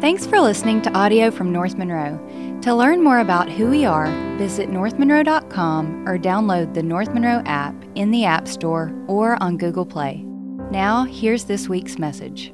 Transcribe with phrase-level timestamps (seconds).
[0.00, 2.18] Thanks for listening to audio from North Monroe.
[2.62, 4.06] To learn more about who we are,
[4.38, 9.84] visit northmonroe.com or download the North Monroe app in the App Store or on Google
[9.84, 10.22] Play.
[10.70, 12.50] Now, here's this week's message.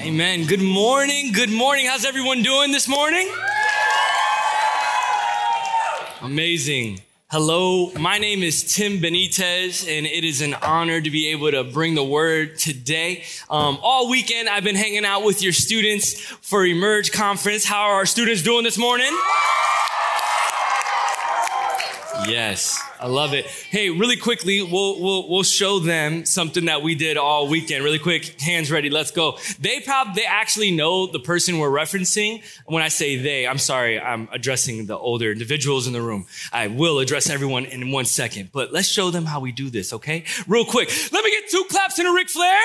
[0.00, 0.46] Amen.
[0.46, 1.30] Good morning.
[1.32, 1.86] Good morning.
[1.86, 3.30] How's everyone doing this morning?
[6.22, 7.02] Amazing.
[7.30, 11.64] Hello, my name is Tim Benitez, and it is an honor to be able to
[11.64, 13.24] bring the word today.
[13.48, 17.64] Um, all weekend, I've been hanging out with your students for Emerge Conference.
[17.64, 19.10] How are our students doing this morning?
[22.28, 23.44] Yes, I love it.
[23.44, 27.84] Hey, really quickly, we'll, we'll, we'll show them something that we did all weekend.
[27.84, 29.36] Really quick, hands ready, let's go.
[29.60, 32.42] They probably, they actually know the person we're referencing.
[32.64, 36.24] When I say they, I'm sorry, I'm addressing the older individuals in the room.
[36.50, 39.92] I will address everyone in one second, but let's show them how we do this,
[39.92, 40.24] okay?
[40.48, 42.58] Real quick, let me get two claps and a Ric Flair.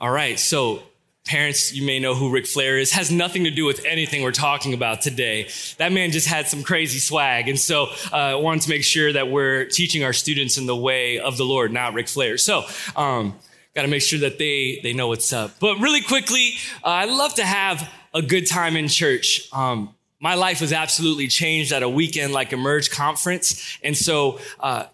[0.00, 0.84] All right, so
[1.26, 4.30] Parents, you may know who Ric Flair is, has nothing to do with anything we're
[4.30, 5.48] talking about today.
[5.78, 7.48] That man just had some crazy swag.
[7.48, 10.76] And so uh, I wanted to make sure that we're teaching our students in the
[10.76, 12.36] way of the Lord, not Ric Flair.
[12.36, 12.64] So,
[12.94, 13.38] um,
[13.74, 15.52] got to make sure that they, they know what's up.
[15.60, 19.48] But really quickly, uh, I love to have a good time in church.
[19.50, 23.78] Um, my life was absolutely changed at a weekend like Emerge conference.
[23.82, 24.84] And so, uh,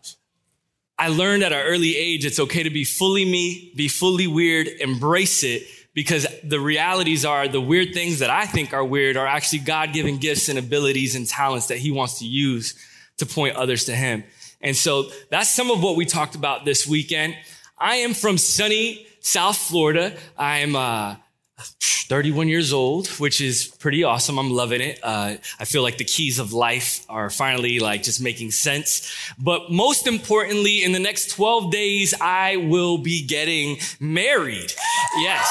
[0.97, 4.69] I learned at an early age it's okay to be fully me, be fully weird,
[4.69, 9.27] embrace it, because the realities are the weird things that I think are weird are
[9.27, 12.75] actually God given gifts and abilities and talents that He wants to use
[13.19, 14.25] to point others to Him.
[14.61, 17.37] And so that's some of what we talked about this weekend.
[17.79, 20.17] I am from sunny South Florida.
[20.37, 21.17] I'm uh,
[21.61, 24.39] 31 years old, which is pretty awesome.
[24.39, 24.99] I'm loving it.
[25.03, 29.13] Uh, I feel like the keys of life are finally like just making sense.
[29.39, 34.73] But most importantly, in the next 12 days, I will be getting married.
[35.19, 35.49] Yes.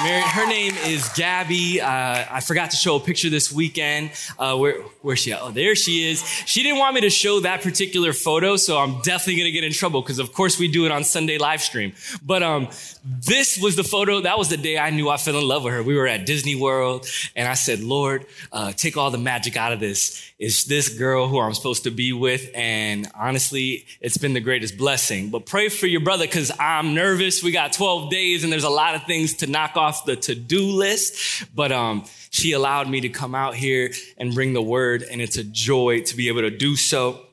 [0.00, 1.80] Mary, her name is Gabby.
[1.80, 4.10] Uh, I forgot to show a picture this weekend.
[4.38, 5.42] Uh, where, where's she at?
[5.42, 6.26] Oh, there she is.
[6.46, 9.64] She didn't want me to show that particular photo, so I'm definitely going to get
[9.64, 11.92] in trouble because, of course, we do it on Sunday live stream.
[12.24, 12.68] But um,
[13.04, 14.22] this was the photo.
[14.22, 15.82] That was the day I knew I fell in love with her.
[15.82, 19.72] We were at Disney World, and I said, Lord, uh, take all the magic out
[19.72, 20.32] of this.
[20.38, 22.50] Is this girl who I'm supposed to be with?
[22.54, 25.28] And honestly, it's been the greatest blessing.
[25.28, 27.42] But pray for your brother because I'm nervous.
[27.42, 30.16] We got 12 days, and there's a lot of things to knock off off the
[30.16, 35.02] to-do list, but um, she allowed me to come out here and bring the word,
[35.02, 37.26] and it's a joy to be able to do so.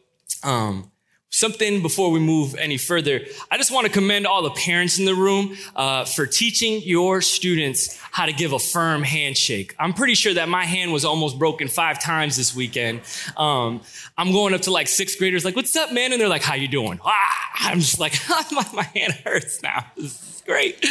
[0.44, 0.92] Um,
[1.30, 3.22] something before we move any further,
[3.52, 7.22] I just want to commend all the parents in the room uh, for teaching your
[7.22, 9.76] students how to give a firm handshake.
[9.80, 13.02] I'm pretty sure that my hand was almost broken five times this weekend.
[13.38, 13.82] Um,
[14.18, 16.56] I'm going up to like sixth graders, like, "What's up, man?" And they're like, "How
[16.56, 18.14] you doing?" Ah, I'm just like,
[18.52, 19.86] my, my hand hurts now.
[19.96, 20.84] This is great.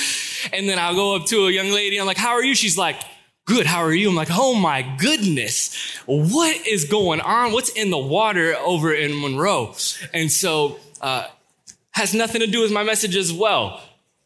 [0.52, 1.98] And then I'll go up to a young lady.
[1.98, 2.96] I'm like, "How are you?" She's like
[3.48, 3.66] good.
[3.66, 4.10] How are you?
[4.10, 7.52] I'm like, oh my goodness, what is going on?
[7.52, 9.74] What's in the water over in Monroe?
[10.12, 11.28] And so, uh,
[11.92, 13.82] has nothing to do with my message as well.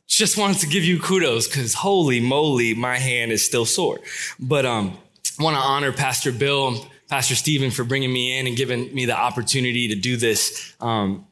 [0.06, 4.00] Just wanted to give you kudos because holy moly, my hand is still sore.
[4.38, 4.98] But um,
[5.38, 9.06] want to honor Pastor Bill and Pastor Stephen for bringing me in and giving me
[9.06, 10.74] the opportunity to do this.
[10.80, 11.26] Um,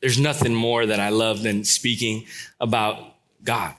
[0.00, 2.26] there's nothing more that I love than speaking
[2.60, 3.74] about God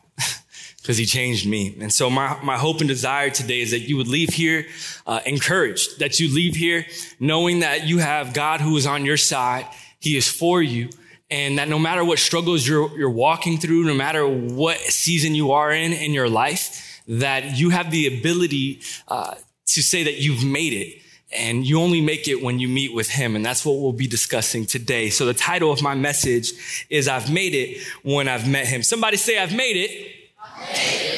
[0.81, 1.75] because he changed me.
[1.81, 4.65] And so my, my hope and desire today is that you would leave here
[5.05, 6.85] uh, encouraged, that you leave here
[7.19, 9.65] knowing that you have God who is on your side.
[9.99, 10.89] He is for you.
[11.29, 15.51] And that no matter what struggles you're, you're walking through, no matter what season you
[15.51, 19.35] are in in your life, that you have the ability uh,
[19.67, 21.01] to say that you've made it.
[21.31, 23.35] And you only make it when you meet with him.
[23.35, 25.11] And that's what we'll be discussing today.
[25.11, 28.81] So the title of my message is I've made it when I've met him.
[28.81, 30.18] Somebody say I've made it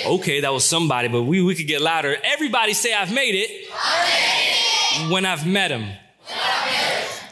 [0.05, 2.17] Okay, that was somebody, but we, we could get louder.
[2.23, 5.11] Everybody say, I've made it, I've made it.
[5.11, 5.89] when I've met him.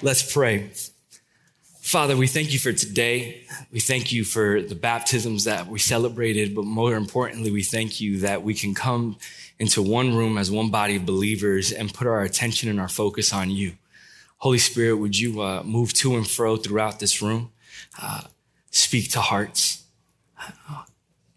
[0.02, 0.72] Let's pray.
[1.82, 3.42] Father, we thank you for today.
[3.72, 8.20] We thank you for the baptisms that we celebrated, but more importantly, we thank you
[8.20, 9.18] that we can come
[9.58, 13.34] into one room as one body of believers and put our attention and our focus
[13.34, 13.74] on you.
[14.38, 17.52] Holy Spirit, would you uh, move to and fro throughout this room?
[18.02, 18.22] Uh,
[18.72, 19.84] speak to hearts.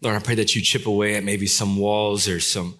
[0.03, 2.77] Lord, I pray that you chip away at maybe some walls or some,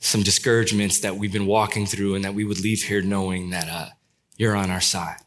[0.00, 3.68] some discouragements that we've been walking through and that we would leave here knowing that
[3.68, 3.88] uh,
[4.38, 5.18] you're on our side.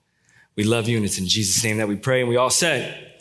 [0.56, 2.22] We love you, and it's in Jesus' name that we pray.
[2.22, 3.14] And we all said,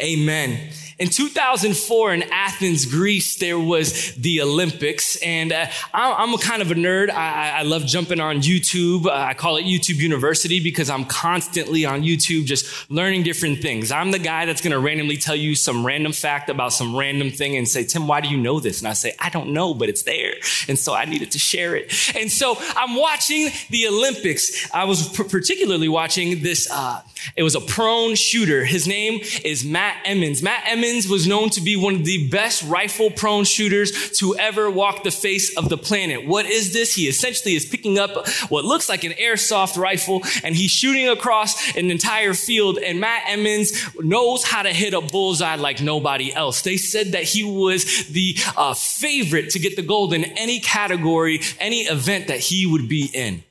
[0.00, 0.50] Amen.
[0.50, 0.72] Amen.
[0.98, 6.72] In 2004 in Athens, Greece, there was the Olympics, and uh, I'm a kind of
[6.72, 7.08] a nerd.
[7.08, 9.06] I, I love jumping on YouTube.
[9.06, 13.92] Uh, I call it YouTube University because I'm constantly on YouTube just learning different things.
[13.92, 17.30] I'm the guy that's going to randomly tell you some random fact about some random
[17.30, 18.80] thing and say, Tim, why do you know this?
[18.80, 20.34] And I say, I don't know, but it's there.
[20.66, 21.94] And so I needed to share it.
[22.16, 24.68] And so I'm watching the Olympics.
[24.74, 27.02] I was particularly watching this, uh,
[27.36, 28.64] it was a prone shooter.
[28.64, 30.42] His name is Matt Emmons.
[30.42, 34.70] Matt Emmons was known to be one of the best rifle prone shooters to ever
[34.70, 36.26] walk the face of the planet.
[36.26, 36.94] What is this?
[36.94, 41.76] He essentially is picking up what looks like an airsoft rifle and he's shooting across
[41.76, 42.78] an entire field.
[42.78, 46.62] And Matt Emmons knows how to hit a bullseye like nobody else.
[46.62, 51.40] They said that he was the uh, favorite to get the gold in any category,
[51.58, 53.42] any event that he would be in.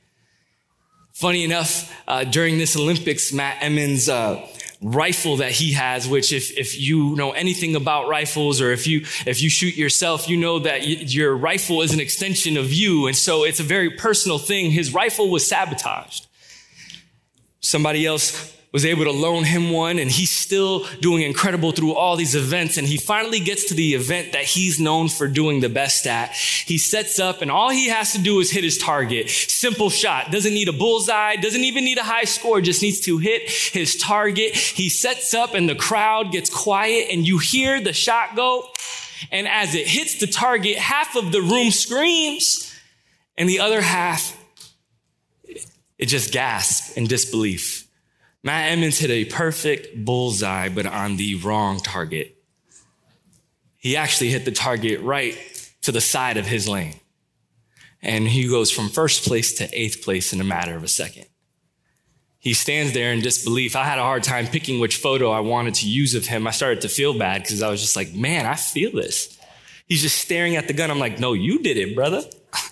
[1.12, 4.46] Funny enough, uh, during this Olympics, Matt Emmons uh,
[4.80, 9.00] rifle that he has, which if, if you know anything about rifles or if you,
[9.26, 13.06] if you shoot yourself, you know that y- your rifle is an extension of you.
[13.06, 14.70] And so it's a very personal thing.
[14.70, 16.26] His rifle was sabotaged.
[17.60, 22.16] Somebody else was able to loan him one and he's still doing incredible through all
[22.16, 22.76] these events.
[22.76, 26.32] And he finally gets to the event that he's known for doing the best at.
[26.32, 29.30] He sets up and all he has to do is hit his target.
[29.30, 30.30] Simple shot.
[30.30, 31.36] Doesn't need a bullseye.
[31.36, 32.60] Doesn't even need a high score.
[32.60, 34.54] Just needs to hit his target.
[34.54, 38.68] He sets up and the crowd gets quiet and you hear the shot go.
[39.32, 42.74] And as it hits the target, half of the room screams
[43.36, 44.36] and the other half,
[45.96, 47.77] it just gasps in disbelief.
[48.48, 52.34] Matt Emmons hit a perfect bullseye, but on the wrong target.
[53.76, 55.36] He actually hit the target right
[55.82, 56.94] to the side of his lane.
[58.00, 61.26] And he goes from first place to eighth place in a matter of a second.
[62.38, 63.76] He stands there in disbelief.
[63.76, 66.46] I had a hard time picking which photo I wanted to use of him.
[66.46, 69.38] I started to feel bad because I was just like, man, I feel this.
[69.86, 70.90] He's just staring at the gun.
[70.90, 72.22] I'm like, no, you did it, brother.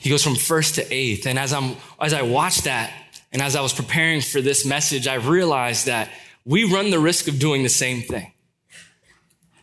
[0.00, 1.26] He goes from first to eighth.
[1.26, 2.92] And as I'm, as I watched that
[3.32, 6.10] and as I was preparing for this message, I realized that
[6.44, 8.32] we run the risk of doing the same thing.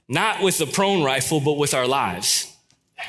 [0.08, 2.55] Not with the prone rifle, but with our lives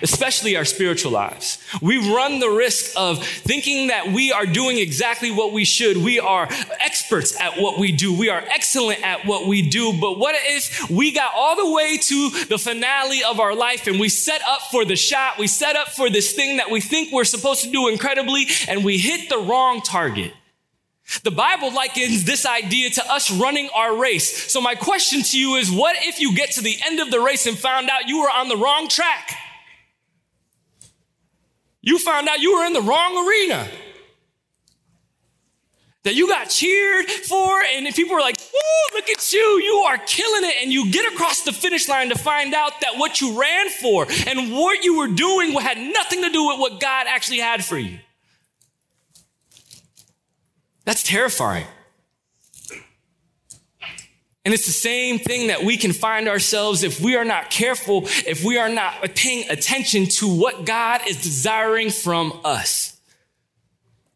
[0.02, 1.58] especially our spiritual lives.
[1.80, 5.96] We run the risk of thinking that we are doing exactly what we should.
[5.96, 6.48] We are
[6.80, 8.16] experts at what we do.
[8.16, 9.98] We are excellent at what we do.
[9.98, 13.98] But what is, we got all the way to the finale of our life and
[13.98, 15.38] we set up for the shot.
[15.38, 18.84] We set up for this thing that we think we're supposed to do incredibly and
[18.84, 20.32] we hit the wrong target.
[21.22, 24.52] The Bible likens this idea to us running our race.
[24.52, 27.20] So my question to you is, what if you get to the end of the
[27.20, 29.38] race and found out you were on the wrong track?
[31.86, 33.66] You found out you were in the wrong arena.
[36.02, 39.96] That you got cheered for, and people were like, Woo, look at you, you are
[39.98, 40.56] killing it.
[40.62, 44.06] And you get across the finish line to find out that what you ran for
[44.26, 47.78] and what you were doing had nothing to do with what God actually had for
[47.78, 47.98] you.
[50.84, 51.66] That's terrifying.
[54.46, 58.04] And it's the same thing that we can find ourselves if we are not careful,
[58.28, 62.96] if we are not paying attention to what God is desiring from us.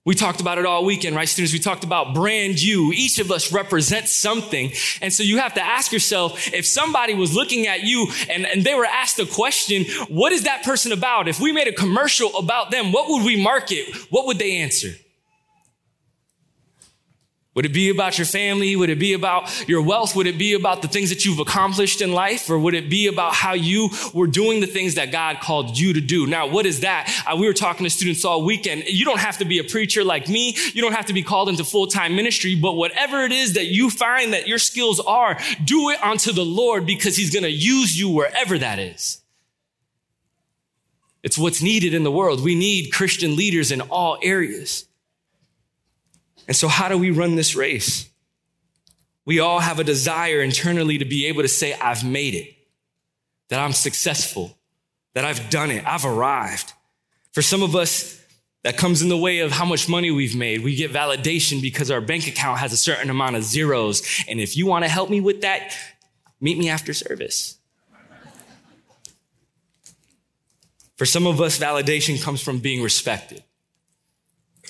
[0.05, 1.53] We talked about it all weekend, right, students?
[1.53, 2.93] We talked about brand you.
[2.93, 4.71] Each of us represents something.
[5.03, 8.63] And so you have to ask yourself if somebody was looking at you and, and
[8.63, 11.27] they were asked a question, what is that person about?
[11.27, 13.97] If we made a commercial about them, what would we market?
[14.11, 14.91] What would they answer?
[17.55, 18.77] Would it be about your family?
[18.77, 20.15] Would it be about your wealth?
[20.15, 22.49] Would it be about the things that you've accomplished in life?
[22.49, 25.93] Or would it be about how you were doing the things that God called you
[25.93, 26.29] to do?
[26.29, 27.13] Now, what is that?
[27.27, 28.85] Uh, we were talking to students all weekend.
[28.87, 30.57] You don't have to be a preacher like me.
[30.75, 33.91] You don't have to be called into full-time ministry, but whatever it is that you
[33.91, 37.99] find that your skills are, do it unto the Lord because he's going to use
[37.99, 39.23] you wherever that is.
[41.25, 42.45] It's what's needed in the world.
[42.45, 44.87] We need Christian leaders in all areas.
[46.51, 48.11] And so, how do we run this race?
[49.25, 52.57] We all have a desire internally to be able to say, I've made it,
[53.51, 54.59] that I'm successful,
[55.15, 56.73] that I've done it, I've arrived.
[57.31, 58.21] For some of us,
[58.65, 60.65] that comes in the way of how much money we've made.
[60.65, 64.03] We get validation because our bank account has a certain amount of zeros.
[64.29, 65.73] And if you want to help me with that,
[66.41, 67.59] meet me after service.
[70.97, 73.45] For some of us, validation comes from being respected.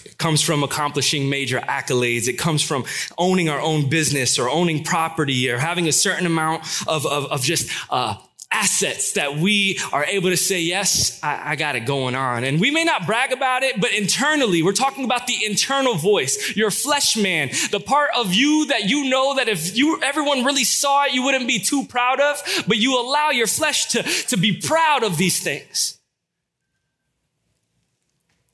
[0.05, 2.29] It comes from accomplishing major accolades.
[2.29, 2.85] It comes from
[3.19, 7.43] owning our own business or owning property or having a certain amount of, of, of
[7.43, 8.17] just uh,
[8.53, 12.43] assets that we are able to say, yes, I, I, got it going on.
[12.43, 16.57] And we may not brag about it, but internally, we're talking about the internal voice,
[16.57, 20.65] your flesh man, the part of you that you know that if you, everyone really
[20.65, 24.37] saw it, you wouldn't be too proud of, but you allow your flesh to, to
[24.37, 25.99] be proud of these things.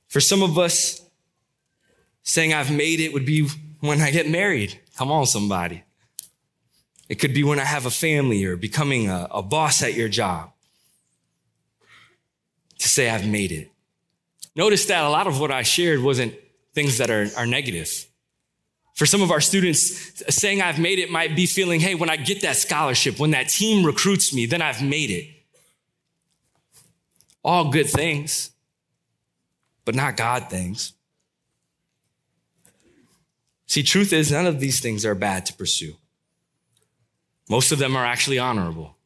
[0.09, 1.06] For some of us,
[2.27, 3.49] saying I've made it would be
[3.81, 4.81] when I get married.
[4.97, 5.85] Come on, somebody.
[7.09, 10.09] It could be when I have a family or becoming a, a boss at your
[10.09, 10.51] job.
[12.81, 13.71] To say I've made it.
[14.57, 16.35] Notice that a lot of what I shared wasn't
[16.75, 18.07] things that are, are negative.
[18.95, 22.17] For some of our students, saying I've made it might be feeling, hey, when I
[22.17, 25.29] get that scholarship, when that team recruits me, then I've made it.
[27.45, 28.51] All good things,
[29.85, 30.93] but not God things.
[33.67, 35.97] See, truth is, none of these things are bad to pursue.
[37.49, 38.97] Most of them are actually honorable.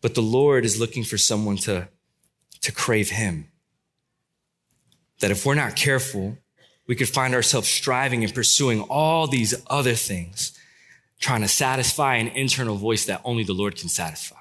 [0.00, 1.88] But the Lord is looking for someone to,
[2.60, 3.48] to crave Him.
[5.20, 6.38] That if we're not careful,
[6.86, 10.56] we could find ourselves striving and pursuing all these other things,
[11.18, 14.36] trying to satisfy an internal voice that only the Lord can satisfy.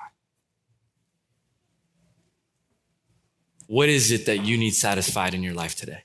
[3.67, 6.03] What is it that you need satisfied in your life today?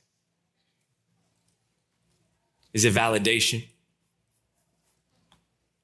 [2.72, 3.64] Is it validation?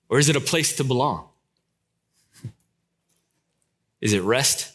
[0.09, 1.29] Or is it a place to belong?
[4.01, 4.73] Is it rest?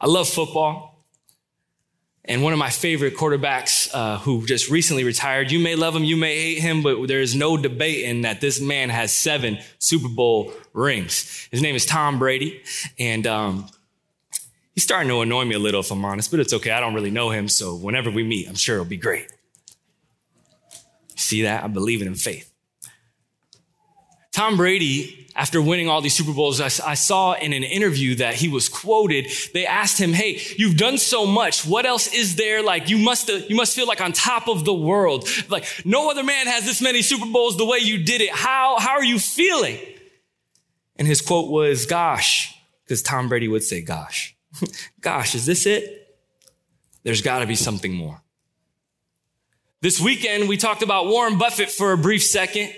[0.00, 0.94] I love football.
[2.26, 6.04] And one of my favorite quarterbacks uh, who just recently retired, you may love him,
[6.04, 10.08] you may hate him, but there is no debating that this man has seven Super
[10.08, 11.48] Bowl rings.
[11.50, 12.62] His name is Tom Brady.
[12.98, 13.66] And um,
[14.74, 16.70] he's starting to annoy me a little, if I'm honest, but it's okay.
[16.70, 17.48] I don't really know him.
[17.48, 19.28] So whenever we meet, I'm sure it'll be great.
[21.16, 21.64] See that?
[21.64, 22.50] I believe it in faith.
[24.32, 28.34] Tom Brady, after winning all these Super Bowls, I, I, saw in an interview that
[28.34, 29.26] he was quoted.
[29.52, 31.64] They asked him, "Hey, you've done so much.
[31.64, 32.60] What else is there?
[32.60, 35.28] Like you must, uh, you must feel like on top of the world.
[35.48, 38.30] Like no other man has this many Super Bowls the way you did it.
[38.30, 39.78] How how are you feeling?"
[40.96, 42.52] And his quote was, "Gosh,"
[42.84, 44.33] because Tom Brady would say, "Gosh,
[45.00, 46.16] gosh, is this it?
[47.02, 48.22] There's got to be something more."
[49.80, 52.72] This weekend, we talked about Warren Buffett for a brief second.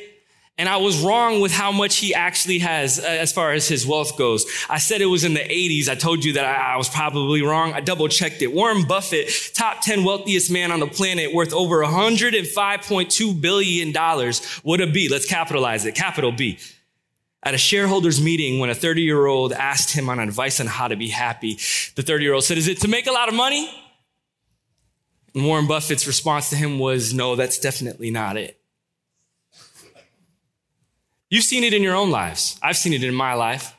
[0.59, 3.87] And I was wrong with how much he actually has uh, as far as his
[3.87, 4.47] wealth goes.
[4.71, 5.89] I said it was in the 80s.
[5.89, 7.75] I told you that I, was probably wrong.
[7.75, 8.53] I double checked it.
[8.55, 13.93] Warren Buffett, top 10 wealthiest man on the planet, worth over $105.2 billion.
[14.63, 15.09] What a B.
[15.11, 15.95] Let's capitalize it.
[15.95, 16.59] Capital B.
[17.47, 20.89] At a shareholders meeting, when a 30 year old asked him on advice on how
[20.89, 21.61] to be happy,
[21.95, 23.71] the 30 year old said, Is it to make a lot of money?
[25.33, 28.59] And Warren Buffett's response to him was, no, that's definitely not it.
[31.31, 32.59] You've seen it in your own lives.
[32.63, 33.76] I've seen it in my life.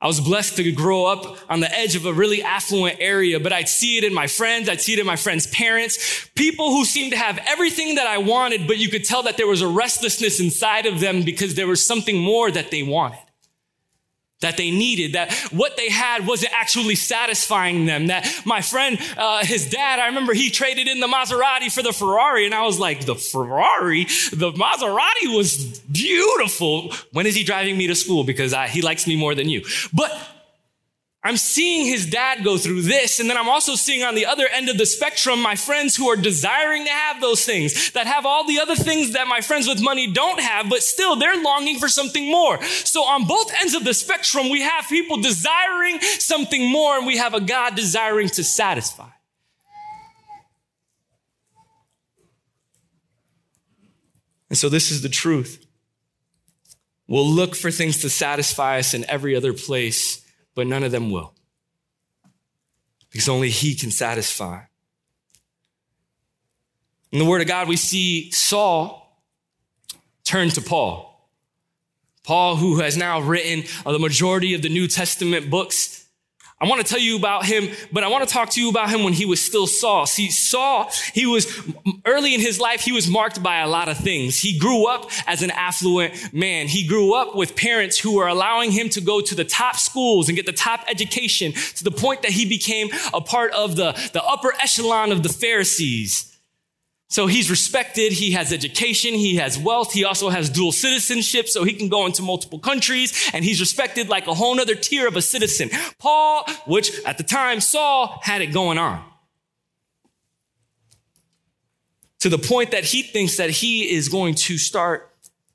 [0.00, 3.52] I was blessed to grow up on the edge of a really affluent area, but
[3.52, 4.68] I'd see it in my friends.
[4.68, 6.28] I'd see it in my friends' parents.
[6.36, 9.48] People who seemed to have everything that I wanted, but you could tell that there
[9.48, 13.18] was a restlessness inside of them because there was something more that they wanted
[14.40, 18.06] that they needed, that what they had wasn't actually satisfying them.
[18.06, 21.92] That my friend, uh, his dad, I remember he traded in the Maserati for the
[21.92, 26.92] Ferrari, and I was like, the Ferrari, the Maserati was beautiful.
[27.12, 28.24] When is he driving me to school?
[28.24, 29.64] Because I, he likes me more than you.
[29.92, 30.10] But
[31.28, 34.48] I'm seeing his dad go through this, and then I'm also seeing on the other
[34.48, 38.24] end of the spectrum my friends who are desiring to have those things, that have
[38.24, 41.78] all the other things that my friends with money don't have, but still they're longing
[41.78, 42.62] for something more.
[42.64, 47.18] So on both ends of the spectrum, we have people desiring something more, and we
[47.18, 49.10] have a God desiring to satisfy.
[54.48, 55.62] And so this is the truth.
[57.06, 60.24] We'll look for things to satisfy us in every other place
[60.58, 61.34] but none of them will.
[63.12, 64.62] Because only He can satisfy.
[67.12, 69.22] In the Word of God, we see Saul
[70.24, 71.30] turn to Paul.
[72.24, 76.07] Paul, who has now written the majority of the New Testament books,
[76.60, 78.90] I want to tell you about him, but I want to talk to you about
[78.90, 80.06] him when he was still Saul.
[80.06, 81.46] See, Saul, he was
[82.04, 84.40] early in his life, he was marked by a lot of things.
[84.40, 86.66] He grew up as an affluent man.
[86.66, 90.28] He grew up with parents who were allowing him to go to the top schools
[90.28, 93.92] and get the top education to the point that he became a part of the,
[94.12, 96.27] the upper echelon of the Pharisees.
[97.10, 98.12] So he's respected.
[98.12, 99.14] He has education.
[99.14, 99.92] He has wealth.
[99.92, 101.48] He also has dual citizenship.
[101.48, 105.08] So he can go into multiple countries and he's respected like a whole nother tier
[105.08, 105.70] of a citizen.
[105.98, 109.02] Paul, which at the time Saul had it going on.
[112.20, 115.14] To the point that he thinks that he is going to start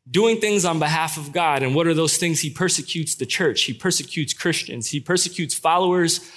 [0.09, 1.61] doing things on behalf of God.
[1.61, 2.39] And what are those things?
[2.39, 3.63] He persecutes the church.
[3.63, 4.89] He persecutes Christians.
[4.89, 6.31] He persecutes followers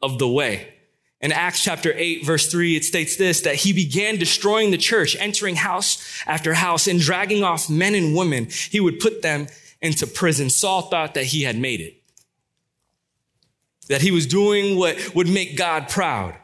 [0.00, 0.74] of the way.
[1.20, 5.14] In Acts chapter 8, verse 3, it states this, that he began destroying the church,
[5.18, 8.48] entering house after house and dragging off men and women.
[8.50, 9.48] He would put them
[9.82, 10.48] into prison.
[10.48, 12.02] Saul thought that he had made it.
[13.88, 16.36] That he was doing what would make God proud.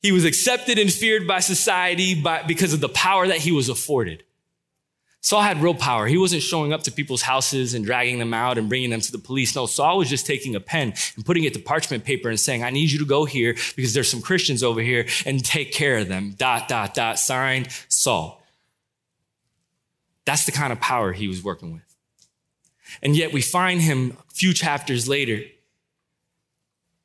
[0.00, 3.68] He was accepted and feared by society by, because of the power that he was
[3.68, 4.24] afforded.
[5.24, 6.06] Saul had real power.
[6.08, 9.12] He wasn't showing up to people's houses and dragging them out and bringing them to
[9.12, 9.54] the police.
[9.54, 12.64] No, Saul was just taking a pen and putting it to parchment paper and saying,
[12.64, 15.98] I need you to go here because there's some Christians over here and take care
[15.98, 16.34] of them.
[16.36, 17.20] Dot, dot, dot.
[17.20, 18.42] Signed, Saul.
[20.24, 21.96] That's the kind of power he was working with.
[23.00, 25.42] And yet we find him a few chapters later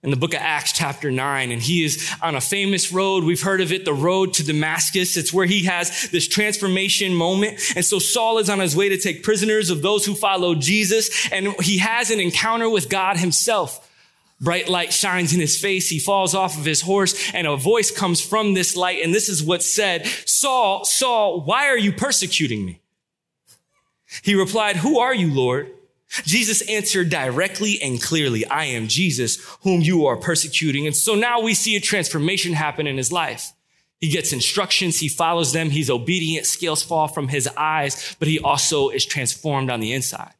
[0.04, 3.24] in the book of Acts, chapter 9, and he is on a famous road.
[3.24, 5.18] We've heard of it, the road to Damascus.
[5.18, 7.60] It's where he has this transformation moment.
[7.76, 11.32] And so Saul is on his way to take prisoners of those who follow Jesus,
[11.32, 13.84] and he has an encounter with God himself.
[14.40, 15.90] Bright light shines in his face.
[15.90, 19.30] He falls off of his horse, and a voice comes from this light, and this
[19.30, 22.82] is what said Saul, Saul, why are you persecuting me?
[24.22, 25.72] He replied, Who are you, Lord?
[26.24, 30.88] Jesus answered directly and clearly, I am Jesus whom you are persecuting.
[30.88, 33.52] And so now we see a transformation happen in his life.
[34.00, 35.00] He gets instructions.
[35.00, 35.70] He follows them.
[35.70, 36.46] He's obedient.
[36.46, 40.34] Scales fall from his eyes, but he also is transformed on the inside.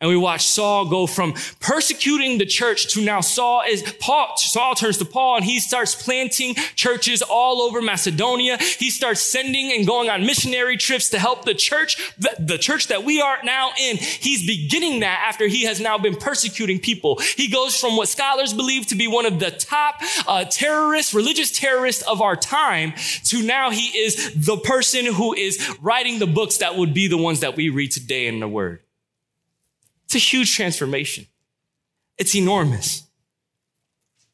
[0.00, 4.34] And we watch Saul go from persecuting the church to now Saul is Paul.
[4.36, 8.56] Saul turns to Paul and he starts planting churches all over Macedonia.
[8.56, 12.88] He starts sending and going on missionary trips to help the church, the, the church
[12.88, 13.98] that we are now in.
[13.98, 17.20] He's beginning that after he has now been persecuting people.
[17.36, 21.52] He goes from what scholars believe to be one of the top uh, terrorists, religious
[21.52, 26.56] terrorists of our time to now he is the person who is writing the books
[26.58, 28.80] that would be the ones that we read today in the word.
[30.10, 31.26] It's a huge transformation.
[32.18, 33.04] It's enormous.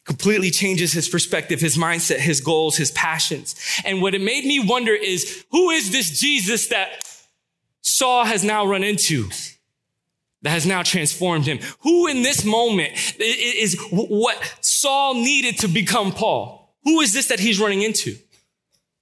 [0.07, 3.55] Completely changes his perspective, his mindset, his goals, his passions.
[3.85, 7.07] And what it made me wonder is who is this Jesus that
[7.83, 9.29] Saul has now run into?
[10.41, 11.59] That has now transformed him.
[11.81, 16.75] Who in this moment is what Saul needed to become Paul?
[16.85, 18.17] Who is this that he's running into?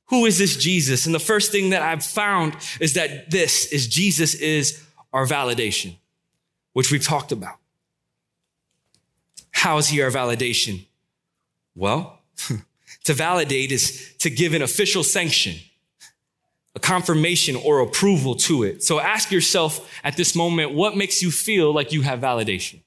[0.07, 1.07] Who is this Jesus?
[1.07, 5.99] And the first thing that I've found is that this is Jesus is our validation
[6.75, 7.57] which we've talked about.
[9.53, 10.85] How is he our validation?
[11.75, 12.21] Well,
[13.05, 15.55] to validate is to give an official sanction,
[16.75, 18.83] a confirmation or approval to it.
[18.83, 22.81] So ask yourself at this moment, what makes you feel like you have validation?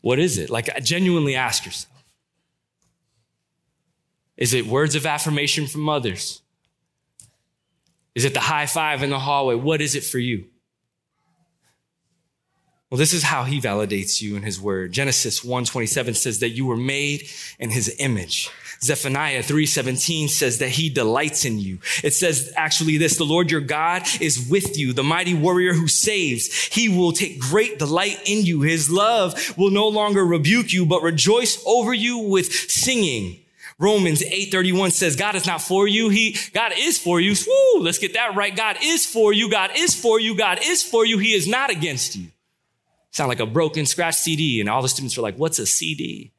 [0.00, 0.50] What is it?
[0.50, 2.04] Like, genuinely ask yourself.
[4.36, 6.42] Is it words of affirmation from others?
[8.14, 9.54] Is it the high five in the hallway?
[9.54, 10.46] What is it for you?
[12.92, 14.92] Well, this is how he validates you in his word.
[14.92, 17.26] Genesis 1:27 says that you were made
[17.58, 18.50] in his image.
[18.82, 21.78] Zephaniah 3:17 says that he delights in you.
[22.04, 25.88] It says actually this, the Lord your God is with you, the mighty warrior who
[25.88, 26.52] saves.
[26.66, 28.60] He will take great delight in you.
[28.60, 33.38] His love will no longer rebuke you, but rejoice over you with singing.
[33.78, 36.10] Romans 8:31 says God is not for you.
[36.10, 37.34] He God is for you.
[37.46, 38.54] Woo, let's get that right.
[38.54, 39.48] God is for you.
[39.48, 40.36] God is for you.
[40.36, 41.16] God is for you.
[41.16, 42.26] He is not against you.
[43.12, 46.32] Sound like a broken scratch CD, and all the students were like, What's a CD?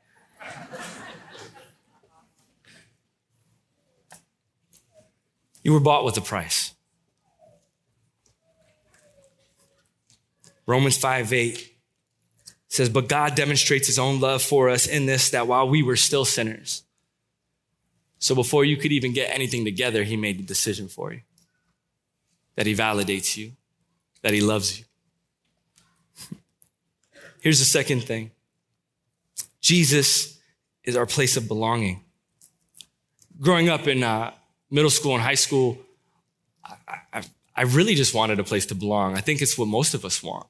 [5.64, 6.74] you were bought with a price.
[10.66, 11.76] Romans 5 8
[12.70, 15.96] says, But God demonstrates his own love for us in this, that while we were
[15.96, 16.84] still sinners,
[18.18, 21.22] so before you could even get anything together, he made the decision for you.
[22.56, 23.52] That he validates you,
[24.22, 24.86] that he loves you.
[27.43, 28.32] Here's the second thing
[29.60, 30.39] Jesus
[30.86, 32.01] is our place of belonging.
[33.41, 34.32] Growing up in uh,
[34.71, 35.77] middle school and high school,
[36.63, 39.17] I, I, I really just wanted a place to belong.
[39.17, 40.47] I think it's what most of us want.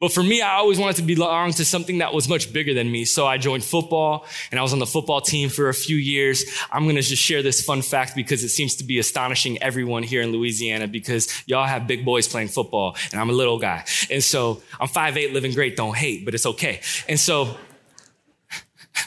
[0.00, 2.90] But for me, I always wanted to belong to something that was much bigger than
[2.90, 3.04] me.
[3.04, 6.44] So I joined football and I was on the football team for a few years.
[6.70, 10.02] I'm going to just share this fun fact because it seems to be astonishing everyone
[10.02, 13.84] here in Louisiana because y'all have big boys playing football and I'm a little guy.
[14.10, 16.80] And so I'm 5'8 living great, don't hate, but it's okay.
[17.08, 17.56] And so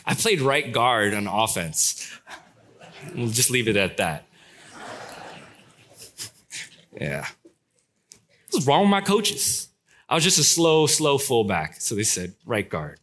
[0.05, 2.09] I played right guard on offense.
[3.15, 4.25] We'll just leave it at that.
[6.99, 7.27] Yeah.
[8.51, 9.66] What's wrong with my coaches?
[10.09, 11.81] I was just a slow, slow fullback.
[11.81, 12.99] So they said, right guard.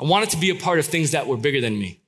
[0.00, 2.00] I wanted to be a part of things that were bigger than me.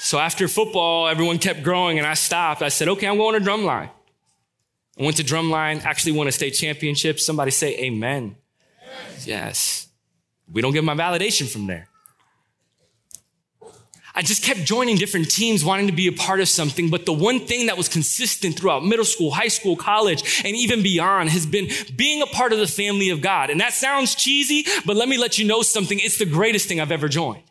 [0.00, 2.62] So after football, everyone kept growing and I stopped.
[2.62, 3.90] I said, okay, I'm going to drumline.
[4.98, 7.20] I went to Drumline, actually won a state championship.
[7.20, 8.36] Somebody say amen.
[8.82, 9.26] Yes.
[9.26, 9.88] yes.
[10.50, 11.88] We don't get my validation from there.
[14.18, 16.90] I just kept joining different teams, wanting to be a part of something.
[16.90, 20.82] But the one thing that was consistent throughout middle school, high school, college, and even
[20.82, 23.48] beyond has been being a part of the family of God.
[23.48, 26.00] And that sounds cheesy, but let me let you know something.
[26.00, 27.44] It's the greatest thing I've ever joined.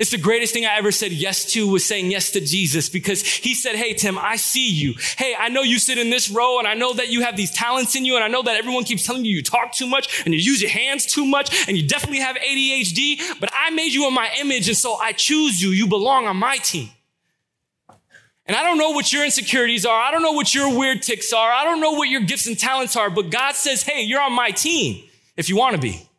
[0.00, 3.22] It's the greatest thing I ever said yes to was saying yes to Jesus because
[3.22, 4.94] he said, Hey, Tim, I see you.
[5.18, 7.50] Hey, I know you sit in this row and I know that you have these
[7.50, 10.24] talents in you and I know that everyone keeps telling you you talk too much
[10.24, 13.92] and you use your hands too much and you definitely have ADHD, but I made
[13.92, 15.68] you in my image and so I choose you.
[15.68, 16.88] You belong on my team.
[18.46, 20.00] And I don't know what your insecurities are.
[20.00, 21.52] I don't know what your weird tics are.
[21.52, 24.32] I don't know what your gifts and talents are, but God says, Hey, you're on
[24.32, 25.04] my team
[25.36, 26.09] if you want to be.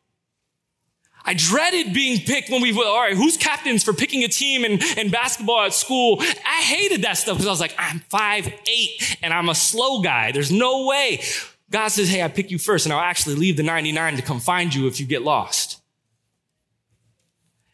[1.25, 4.65] I dreaded being picked when we were, all right, who's captains for picking a team
[4.65, 6.17] in, in basketball at school?
[6.19, 10.01] I hated that stuff because I was like, I'm five eight and I'm a slow
[10.01, 10.31] guy.
[10.31, 11.21] There's no way.
[11.69, 14.39] God says, hey, I pick you first and I'll actually leave the 99 to come
[14.39, 15.80] find you if you get lost.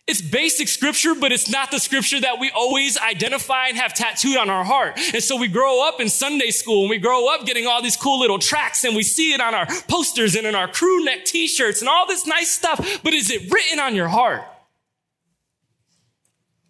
[0.07, 4.37] It's basic scripture, but it's not the scripture that we always identify and have tattooed
[4.37, 4.97] on our heart.
[5.13, 7.97] And so we grow up in Sunday school and we grow up getting all these
[7.97, 11.25] cool little tracks and we see it on our posters and in our crew neck
[11.25, 13.01] t-shirts and all this nice stuff.
[13.03, 14.43] But is it written on your heart?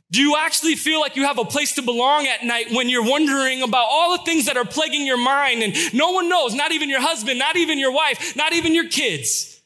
[0.09, 3.03] Do you actually feel like you have a place to belong at night when you're
[3.03, 6.71] wondering about all the things that are plaguing your mind and no one knows, not
[6.71, 9.56] even your husband, not even your wife, not even your kids?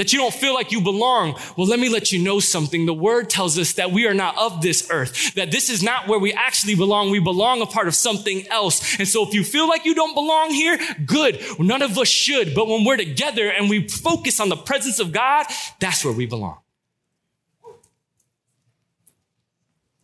[0.00, 1.38] That you don't feel like you belong.
[1.58, 2.86] Well, let me let you know something.
[2.86, 6.08] The word tells us that we are not of this earth, that this is not
[6.08, 7.10] where we actually belong.
[7.10, 8.98] We belong a part of something else.
[8.98, 11.38] And so if you feel like you don't belong here, good.
[11.58, 12.54] None of us should.
[12.54, 15.44] But when we're together and we focus on the presence of God,
[15.80, 16.56] that's where we belong.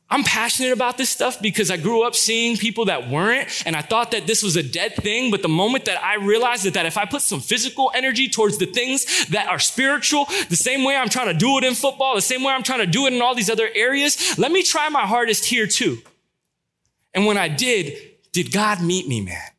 [0.09, 3.83] I'm passionate about this stuff because I grew up seeing people that weren't, and I
[3.83, 5.33] thought that this was a dead thing.
[5.33, 8.59] But the moment that I realized that, that if I put some physical energy towards
[8.59, 12.15] the things that are spiritual, the same way I'm trying to do it in football,
[12.15, 14.63] the same way I'm trying to do it in all these other areas, let me
[14.63, 15.99] try my hardest here too.
[17.13, 17.99] And when I did,
[18.31, 19.51] did God meet me, man?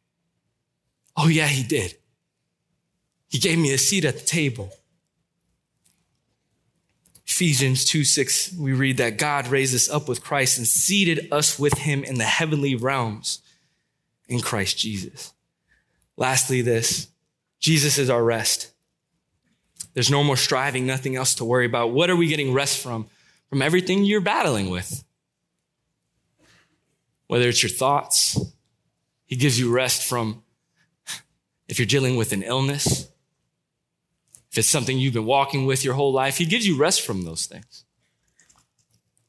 [1.17, 1.97] Oh, yeah, He did.
[3.27, 4.71] He gave me a seat at the table.
[7.37, 11.59] Ephesians 2 6, we read that God raised us up with Christ and seated us
[11.59, 13.43] with him in the heavenly realms
[14.27, 15.33] in Christ Jesus.
[16.15, 17.09] Lastly, this
[17.59, 18.71] Jesus is our rest.
[19.93, 21.91] There's no more striving, nothing else to worry about.
[21.91, 23.05] What are we getting rest from?
[23.51, 25.03] From everything you're battling with.
[27.27, 28.39] Whether it's your thoughts,
[29.27, 30.41] He gives you rest from
[31.67, 33.09] if you're dealing with an illness,
[34.57, 37.25] if it's something you've been walking with your whole life, He gives you rest from
[37.25, 37.85] those things.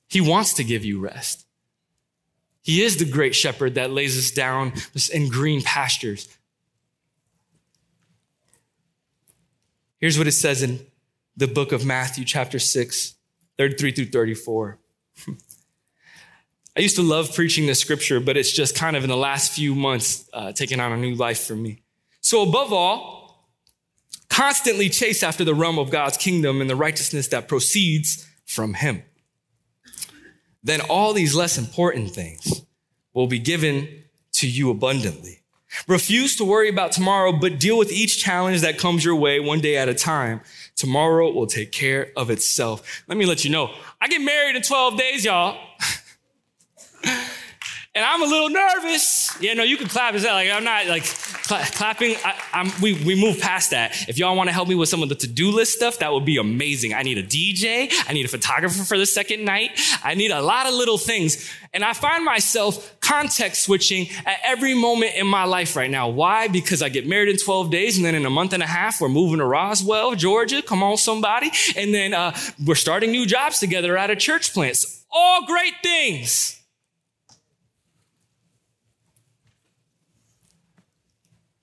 [0.09, 1.45] He wants to give you rest.
[2.63, 4.73] He is the great shepherd that lays us down
[5.13, 6.35] in green pastures.
[9.99, 10.81] Here's what it says in
[11.37, 13.15] the book of Matthew, chapter 6,
[13.59, 14.79] 33 through 34.
[16.75, 19.53] I used to love preaching this scripture, but it's just kind of in the last
[19.53, 21.83] few months uh, on a new life for me.
[22.23, 23.28] So, above all,
[24.29, 29.03] constantly chase after the realm of God's kingdom and the righteousness that proceeds from Him.
[30.63, 32.63] Then all these less important things
[33.15, 35.41] will be given to you abundantly.
[35.87, 39.61] Refuse to worry about tomorrow, but deal with each challenge that comes your way one
[39.61, 40.41] day at a time.
[40.77, 43.03] Tomorrow will take care of itself.
[43.07, 45.59] Let me let you know, I get married in 12 days, y'all.
[47.99, 49.37] and I'm a little nervous.
[49.41, 50.15] Yeah, no, you can clap.
[50.15, 52.15] Is that like I'm not like cla- clapping?
[52.25, 54.09] I, we we move past that.
[54.09, 56.25] If y'all want to help me with some of the to-do list stuff, that would
[56.25, 56.95] be amazing.
[56.95, 57.93] I need a DJ.
[58.09, 59.73] I need a photographer for the second night.
[60.05, 64.75] I need a lot of little things, and I find myself context switching at every
[64.75, 66.09] moment in my life right now.
[66.09, 66.47] Why?
[66.47, 69.01] Because I get married in 12 days, and then in a month and a half,
[69.01, 70.63] we're moving to Roswell, Georgia.
[70.63, 74.77] Come on, somebody, and then uh, we're starting new jobs together at a church plant.
[74.77, 76.58] So all great things.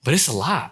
[0.06, 0.72] But it's a lot.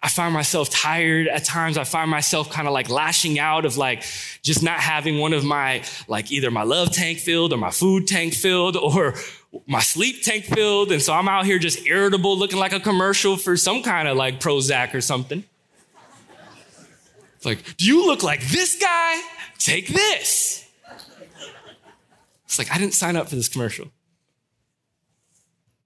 [0.00, 1.76] I find myself tired at times.
[1.76, 4.04] I find myself kind of like lashing out of like
[4.42, 8.06] just not having one of my, like either my love tank filled or my food
[8.06, 9.14] tank filled or
[9.66, 10.92] my sleep tank filled.
[10.92, 14.16] And so I'm out here just irritable, looking like a commercial for some kind of
[14.16, 15.44] like Prozac or something.
[17.36, 19.20] It's like, do you look like this guy?
[19.58, 20.64] Take this.
[22.44, 23.90] It's like, I didn't sign up for this commercial.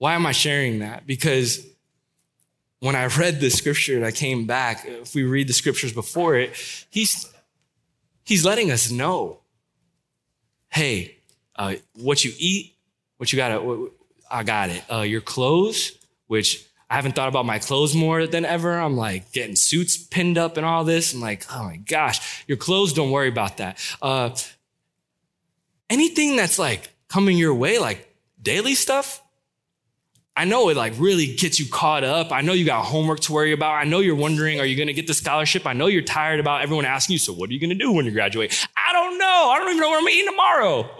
[0.03, 1.07] Why am I sharing that?
[1.07, 1.65] Because
[2.81, 6.35] when I read the scripture and I came back, if we read the scriptures before
[6.35, 6.57] it,
[6.91, 7.33] he's,
[8.25, 9.39] he's letting us know
[10.71, 11.19] hey,
[11.55, 12.75] uh, what you eat,
[13.19, 13.91] what you gotta,
[14.29, 14.83] I got it.
[14.91, 15.93] Uh, your clothes,
[16.27, 18.73] which I haven't thought about my clothes more than ever.
[18.73, 21.15] I'm like getting suits pinned up and all this.
[21.15, 23.79] I'm like, oh my gosh, your clothes, don't worry about that.
[24.03, 24.31] Uh,
[25.89, 28.13] anything that's like coming your way, like
[28.43, 29.22] daily stuff,
[30.35, 32.33] I know it like really gets you caught up.
[32.33, 33.75] I know you got homework to worry about.
[33.75, 35.67] I know you're wondering, are you going to get the scholarship?
[35.67, 37.93] I know you're tired about everyone asking you, so what are you going to do
[37.93, 38.67] when you graduate?
[38.77, 39.51] I don't know.
[39.51, 40.91] I don't even know what I'm eating tomorrow.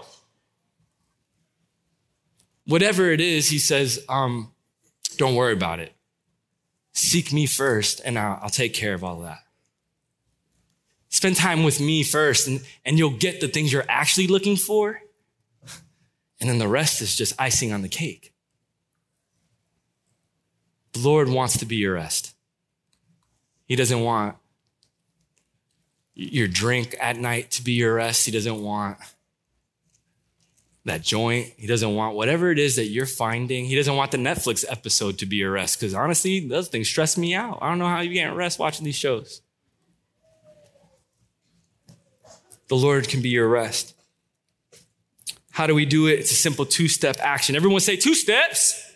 [2.65, 4.51] Whatever it is, he says, um,
[5.17, 5.93] don't worry about it.
[6.93, 9.39] Seek me first, and I'll, I'll take care of all that.
[11.09, 15.01] Spend time with me first, and, and you'll get the things you're actually looking for.
[16.39, 18.32] And then the rest is just icing on the cake.
[20.93, 22.33] The Lord wants to be your rest.
[23.65, 24.35] He doesn't want
[26.15, 28.25] your drink at night to be your rest.
[28.25, 28.97] He doesn't want
[30.85, 31.53] that joint.
[31.57, 33.65] He doesn't want whatever it is that you're finding.
[33.65, 37.17] He doesn't want the Netflix episode to be your rest because honestly, those things stress
[37.17, 37.59] me out.
[37.61, 39.41] I don't know how you get rest watching these shows.
[42.67, 43.95] The Lord can be your rest.
[45.51, 46.19] How do we do it?
[46.19, 47.55] It's a simple two step action.
[47.55, 48.91] Everyone say two steps.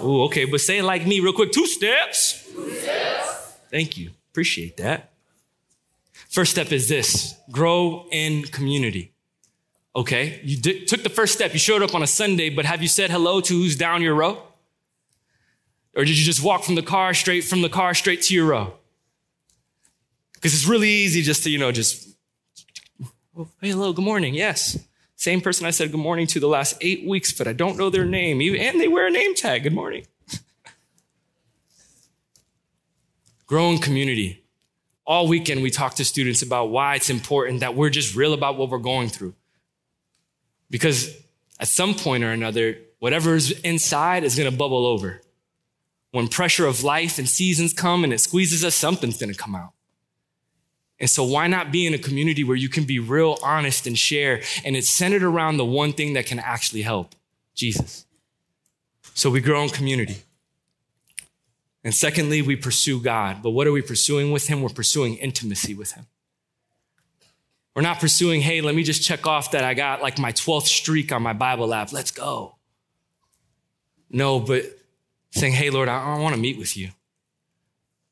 [0.00, 1.52] Oh, okay, but say it like me real quick.
[1.52, 2.44] Two steps.
[2.52, 3.56] Two steps.
[3.70, 4.10] Thank you.
[4.30, 5.12] Appreciate that.
[6.28, 9.12] First step is this grow in community.
[9.96, 11.52] Okay, you took the first step.
[11.52, 14.14] You showed up on a Sunday, but have you said hello to who's down your
[14.14, 14.42] row?
[15.94, 18.46] Or did you just walk from the car straight from the car straight to your
[18.46, 18.74] row?
[20.32, 22.08] Because it's really easy just to, you know, just,
[23.38, 24.34] oh, hey, hello, good morning.
[24.34, 24.76] Yes.
[25.24, 27.88] Same person I said good morning to the last eight weeks, but I don't know
[27.88, 28.42] their name.
[28.42, 29.62] And they wear a name tag.
[29.62, 30.06] Good morning.
[33.46, 34.44] Growing community.
[35.06, 38.58] All weekend, we talk to students about why it's important that we're just real about
[38.58, 39.34] what we're going through.
[40.68, 41.16] Because
[41.58, 45.22] at some point or another, whatever's inside is going to bubble over.
[46.10, 49.54] When pressure of life and seasons come and it squeezes us, something's going to come
[49.54, 49.73] out.
[51.04, 53.98] And so, why not be in a community where you can be real honest and
[53.98, 54.40] share?
[54.64, 57.14] And it's centered around the one thing that can actually help
[57.54, 58.06] Jesus.
[59.12, 60.22] So, we grow in community.
[61.84, 63.42] And secondly, we pursue God.
[63.42, 64.62] But what are we pursuing with Him?
[64.62, 66.06] We're pursuing intimacy with Him.
[67.76, 70.68] We're not pursuing, hey, let me just check off that I got like my 12th
[70.68, 71.92] streak on my Bible app.
[71.92, 72.54] Let's go.
[74.08, 74.64] No, but
[75.32, 76.92] saying, hey, Lord, I, I want to meet with you.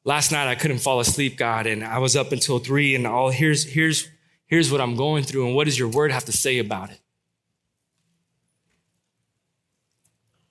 [0.04, 3.30] Last night I couldn't fall asleep, God, and I was up until three, and all
[3.30, 4.08] here's here's
[4.46, 7.00] here's what I'm going through, and what does your word have to say about it?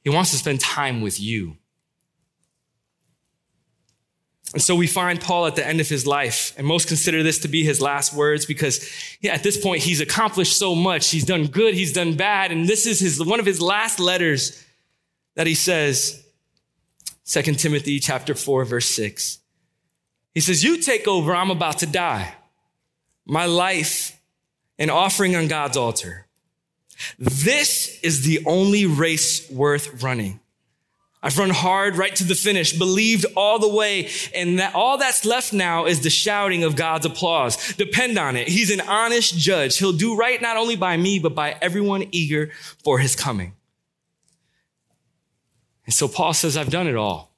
[0.03, 1.57] He wants to spend time with you.
[4.53, 7.39] And so we find Paul at the end of his life, and most consider this
[7.39, 8.89] to be his last words because
[9.21, 11.09] yeah, at this point he's accomplished so much.
[11.09, 14.65] He's done good, he's done bad, and this is his one of his last letters
[15.35, 16.25] that he says,
[17.25, 19.40] 2 Timothy chapter 4, verse 6.
[20.33, 22.35] He says, You take over, I'm about to die.
[23.25, 24.19] My life,
[24.79, 26.27] an offering on God's altar.
[27.17, 30.39] This is the only race worth running.
[31.23, 35.23] I've run hard right to the finish, believed all the way, and that all that's
[35.23, 37.73] left now is the shouting of God's applause.
[37.75, 38.47] Depend on it.
[38.47, 39.77] He's an honest judge.
[39.77, 42.49] He'll do right not only by me, but by everyone eager
[42.83, 43.53] for his coming.
[45.85, 47.30] And so Paul says, I've done it all.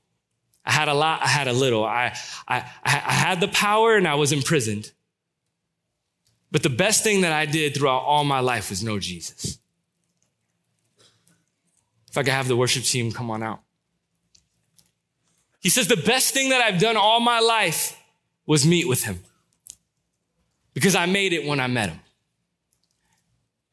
[0.66, 1.84] I had a lot, I had a little.
[1.84, 2.16] I,
[2.48, 4.92] I, I had the power and I was imprisoned.
[6.52, 9.58] But the best thing that I did throughout all my life was know Jesus.
[12.10, 13.62] If I could have the worship team come on out.
[15.60, 18.00] He says, The best thing that I've done all my life
[18.46, 19.24] was meet with him
[20.76, 22.00] because I made it when I met him.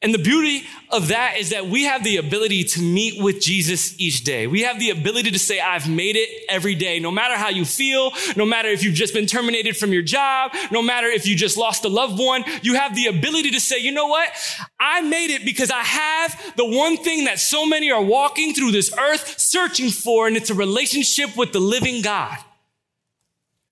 [0.03, 3.99] And the beauty of that is that we have the ability to meet with Jesus
[3.99, 4.47] each day.
[4.47, 7.65] We have the ability to say, I've made it every day, no matter how you
[7.65, 11.35] feel, no matter if you've just been terminated from your job, no matter if you
[11.35, 12.43] just lost a loved one.
[12.63, 14.29] You have the ability to say, you know what?
[14.79, 18.71] I made it because I have the one thing that so many are walking through
[18.71, 22.37] this earth searching for, and it's a relationship with the living God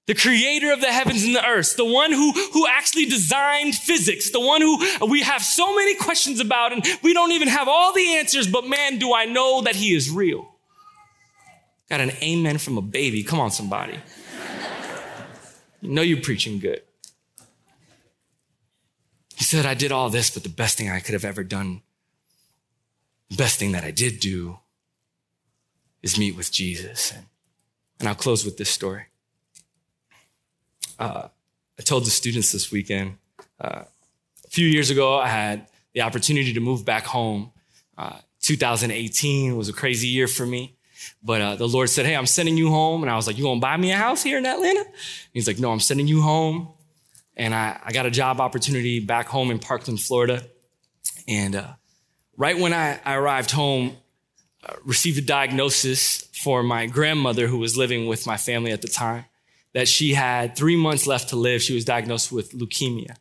[0.10, 4.32] the creator of the heavens and the earth, the one who, who actually designed physics,
[4.32, 7.94] the one who we have so many questions about and we don't even have all
[7.94, 10.50] the answers, but man, do I know that he is real.
[11.92, 13.22] Got an amen from a baby.
[13.22, 14.00] Come on, somebody.
[15.82, 16.82] You know you're preaching good.
[19.38, 21.84] He said, I did all this, but the best thing I could have ever done,
[23.30, 24.58] the best thing that I did do
[26.02, 27.14] is meet with Jesus.
[27.14, 27.28] And
[27.98, 29.06] and I'll close with this story
[31.00, 31.28] uh,
[31.80, 33.18] I told the students this weekend.
[33.60, 33.84] Uh,
[34.46, 37.52] a few years ago, I had the opportunity to move back home
[37.98, 40.78] uh, 2018 was a crazy year for me.
[41.22, 43.04] But uh, the Lord said, Hey, I'm sending you home.
[43.04, 44.86] And I was like, You gonna buy me a house here in Atlanta?
[45.34, 46.70] He's like, No, I'm sending you home.
[47.36, 50.44] And I, I got a job opportunity back home in Parkland, Florida.
[51.28, 51.74] And uh,
[52.38, 53.98] right when I, I arrived home,
[54.68, 58.88] uh, received a diagnosis for my grandmother who was living with my family at the
[58.88, 59.26] time
[59.74, 61.62] that she had three months left to live.
[61.62, 63.16] She was diagnosed with leukemia.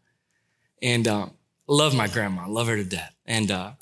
[0.83, 1.33] And um,
[1.67, 3.15] love my grandma, love her to death.
[3.27, 3.73] And uh,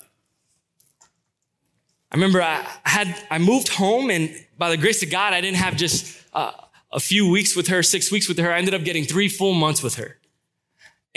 [2.11, 5.57] I remember I had I moved home, and by the grace of God, I didn't
[5.57, 6.51] have just uh,
[6.91, 8.51] a few weeks with her, six weeks with her.
[8.51, 10.17] I ended up getting three full months with her.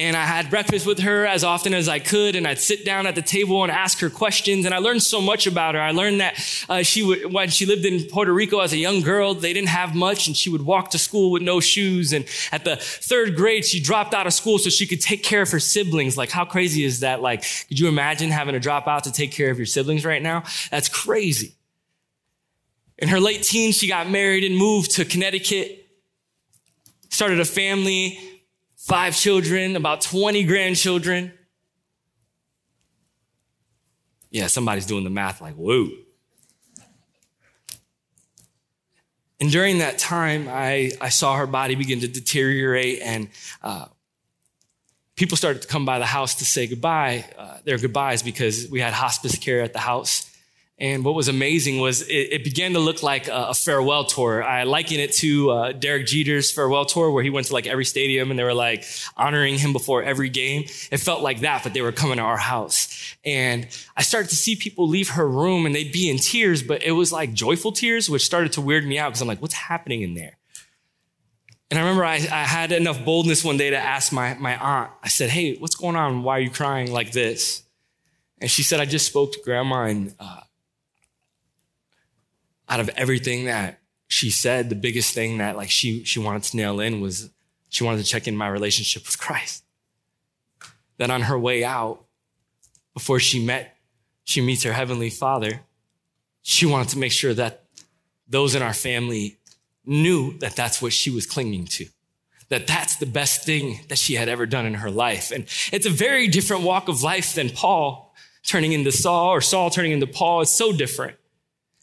[0.00, 3.06] And I had breakfast with her as often as I could, and I'd sit down
[3.06, 4.64] at the table and ask her questions.
[4.64, 5.80] And I learned so much about her.
[5.82, 9.02] I learned that uh, she would, when she lived in Puerto Rico as a young
[9.02, 12.14] girl, they didn't have much, and she would walk to school with no shoes.
[12.14, 15.42] And at the third grade, she dropped out of school so she could take care
[15.42, 16.16] of her siblings.
[16.16, 17.20] Like, how crazy is that?
[17.20, 20.22] Like, could you imagine having to drop out to take care of your siblings right
[20.22, 20.44] now?
[20.70, 21.56] That's crazy.
[22.96, 25.86] In her late teens, she got married and moved to Connecticut,
[27.10, 28.18] started a family
[28.80, 31.32] five children, about 20 grandchildren.
[34.30, 35.88] Yeah, somebody's doing the math like, whoa.
[39.40, 43.28] And during that time, I, I saw her body begin to deteriorate, and
[43.62, 43.86] uh,
[45.16, 48.80] people started to come by the house to say goodbye, uh, their goodbyes, because we
[48.80, 50.29] had hospice care at the house.
[50.80, 54.42] And what was amazing was it, it began to look like a, a, farewell tour.
[54.42, 57.84] I liken it to uh, Derek Jeter's farewell tour, where he went to like every
[57.84, 60.62] stadium and they were like honoring him before every game.
[60.90, 63.14] It felt like that, but they were coming to our house.
[63.26, 66.82] And I started to see people leave her room and they'd be in tears, but
[66.82, 69.54] it was like joyful tears, which started to weird me out because I'm like, what's
[69.54, 70.38] happening in there?
[71.70, 74.90] And I remember I, I had enough boldness one day to ask my, my aunt,
[75.02, 76.22] I said, hey, what's going on?
[76.22, 77.62] Why are you crying like this?
[78.40, 80.40] And she said, I just spoke to grandma and uh,
[82.70, 86.56] out of everything that she said, the biggest thing that like she she wanted to
[86.56, 87.30] nail in was
[87.68, 89.64] she wanted to check in my relationship with Christ.
[90.98, 92.04] That on her way out,
[92.94, 93.76] before she met,
[94.24, 95.60] she meets her heavenly father,
[96.42, 97.64] she wanted to make sure that
[98.28, 99.38] those in our family
[99.84, 101.86] knew that that's what she was clinging to.
[102.48, 105.30] That that's the best thing that she had ever done in her life.
[105.30, 109.70] And it's a very different walk of life than Paul turning into Saul or Saul
[109.70, 110.42] turning into Paul.
[110.42, 111.16] It's so different.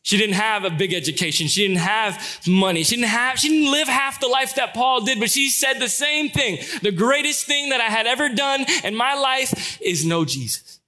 [0.07, 1.47] She didn't have a big education.
[1.47, 2.83] She didn't have money.
[2.83, 5.79] She didn't have, she didn't live half the life that Paul did, but she said
[5.79, 6.59] the same thing.
[6.81, 10.79] The greatest thing that I had ever done in my life is know Jesus.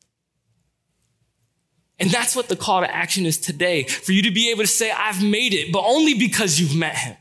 [2.00, 3.84] And that's what the call to action is today.
[3.84, 6.96] For you to be able to say, I've made it, but only because you've met
[6.96, 7.18] him.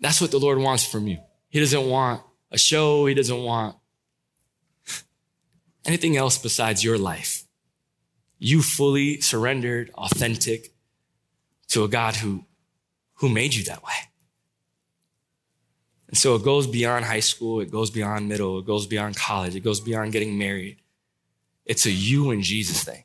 [0.00, 1.18] That's what the Lord wants from you.
[1.50, 3.04] He doesn't want a show.
[3.04, 3.76] He doesn't want
[5.86, 7.44] anything else besides your life.
[8.38, 10.72] You fully surrendered, authentic
[11.68, 12.44] to a God who,
[13.14, 13.92] who made you that way.
[16.08, 19.56] And so it goes beyond high school, it goes beyond middle, it goes beyond college,
[19.56, 20.78] it goes beyond getting married.
[21.64, 23.04] It's a you and Jesus thing.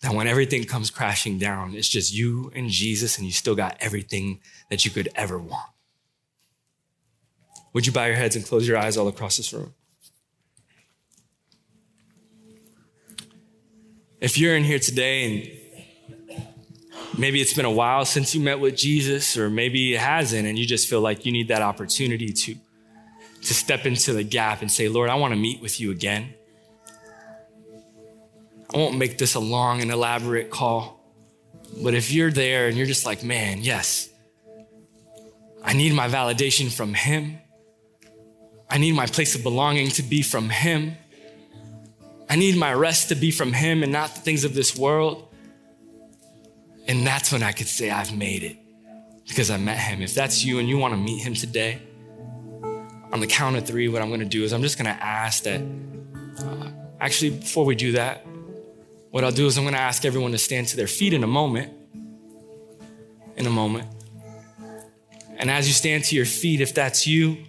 [0.00, 3.76] That when everything comes crashing down, it's just you and Jesus, and you still got
[3.78, 5.68] everything that you could ever want.
[7.72, 9.74] Would you bow your heads and close your eyes all across this room?
[14.22, 16.38] If you're in here today and
[17.18, 20.56] maybe it's been a while since you met with Jesus, or maybe it hasn't, and
[20.56, 22.54] you just feel like you need that opportunity to,
[23.42, 26.34] to step into the gap and say, Lord, I want to meet with you again.
[28.72, 31.04] I won't make this a long and elaborate call,
[31.82, 34.08] but if you're there and you're just like, man, yes,
[35.64, 37.38] I need my validation from Him.
[38.70, 40.96] I need my place of belonging to be from Him.
[42.32, 45.28] I need my rest to be from Him and not the things of this world.
[46.88, 48.56] And that's when I could say, I've made it
[49.28, 50.00] because I met Him.
[50.00, 51.82] If that's you and you want to meet Him today,
[53.12, 55.04] on the count of three, what I'm going to do is I'm just going to
[55.04, 55.60] ask that.
[56.38, 58.26] Uh, actually, before we do that,
[59.10, 61.24] what I'll do is I'm going to ask everyone to stand to their feet in
[61.24, 61.70] a moment.
[63.36, 63.88] In a moment.
[65.36, 67.44] And as you stand to your feet, if that's you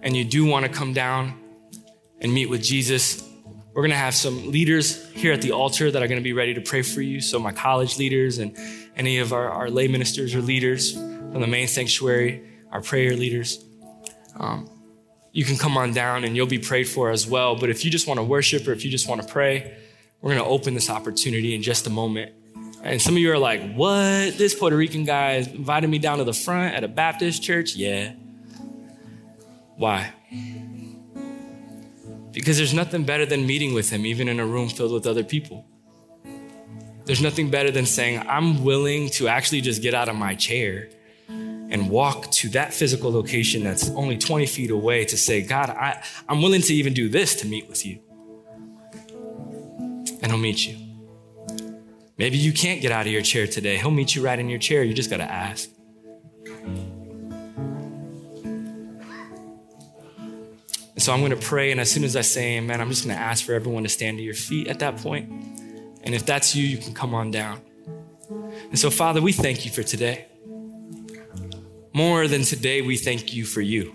[0.00, 1.38] and you do want to come down
[2.22, 3.28] and meet with Jesus,
[3.74, 6.34] we're going to have some leaders here at the altar that are going to be
[6.34, 7.20] ready to pray for you.
[7.20, 8.56] So, my college leaders and
[8.96, 13.64] any of our, our lay ministers or leaders from the main sanctuary, our prayer leaders,
[14.36, 14.68] um,
[15.32, 17.56] you can come on down and you'll be prayed for as well.
[17.56, 19.74] But if you just want to worship or if you just want to pray,
[20.20, 22.32] we're going to open this opportunity in just a moment.
[22.82, 24.36] And some of you are like, what?
[24.36, 27.74] This Puerto Rican guy invited me down to the front at a Baptist church?
[27.74, 28.12] Yeah.
[29.76, 30.12] Why?
[32.32, 35.22] Because there's nothing better than meeting with Him, even in a room filled with other
[35.22, 35.66] people.
[37.04, 40.88] There's nothing better than saying, I'm willing to actually just get out of my chair
[41.28, 46.02] and walk to that physical location that's only 20 feet away to say, God, I,
[46.28, 48.00] I'm willing to even do this to meet with you.
[50.22, 50.76] And He'll meet you.
[52.18, 53.78] Maybe you can't get out of your chair today.
[53.78, 54.84] He'll meet you right in your chair.
[54.84, 55.68] You just got to ask.
[61.02, 63.16] So I'm going to pray, and as soon as I say amen, I'm just going
[63.16, 65.28] to ask for everyone to stand to your feet at that point.
[66.04, 67.60] And if that's you, you can come on down.
[68.70, 70.26] And so, Father, we thank you for today.
[71.92, 73.92] More than today, we thank you for you.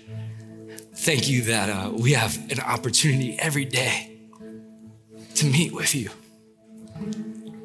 [0.94, 4.18] thank you that uh, we have an opportunity every day
[5.36, 6.10] to meet with you.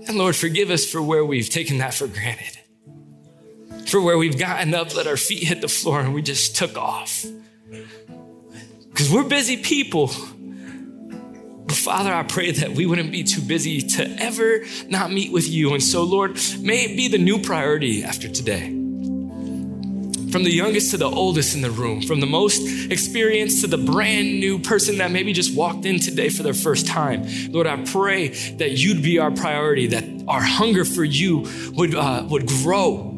[0.08, 2.60] And Lord, forgive us for where we've taken that for granted,
[3.88, 6.78] for where we've gotten up, let our feet hit the floor, and we just took
[6.78, 7.26] off.
[8.94, 10.12] Because we're busy people.
[11.66, 15.50] But Father, I pray that we wouldn't be too busy to ever not meet with
[15.50, 15.74] you.
[15.74, 18.68] And so, Lord, may it be the new priority after today.
[20.32, 23.78] From the youngest to the oldest in the room, from the most experienced to the
[23.78, 27.26] brand new person that maybe just walked in today for their first time.
[27.50, 32.26] Lord, I pray that you'd be our priority, that our hunger for you would, uh,
[32.30, 33.13] would grow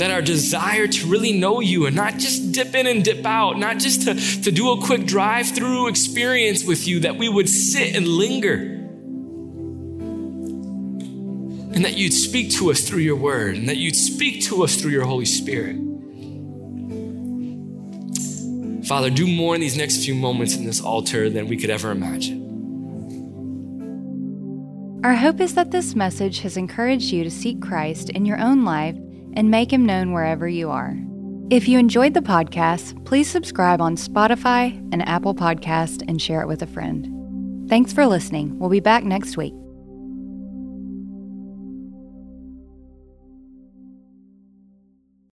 [0.00, 3.58] that our desire to really know you and not just dip in and dip out,
[3.58, 7.48] not just to, to do a quick drive through experience with you, that we would
[7.48, 8.54] sit and linger.
[11.74, 14.80] And that you'd speak to us through your word, and that you'd speak to us
[14.80, 15.76] through your Holy Spirit.
[18.86, 21.90] Father, do more in these next few moments in this altar than we could ever
[21.90, 22.40] imagine.
[25.04, 28.64] Our hope is that this message has encouraged you to seek Christ in your own
[28.64, 28.96] life
[29.34, 30.96] and make him known wherever you are.
[31.50, 36.46] If you enjoyed the podcast, please subscribe on Spotify and Apple Podcast and share it
[36.46, 37.68] with a friend.
[37.68, 38.58] Thanks for listening.
[38.58, 39.54] We'll be back next week.